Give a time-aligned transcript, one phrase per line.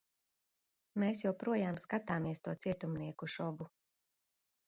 [1.03, 3.71] Mēs joprojām skatāmies to cietumnieku šovu.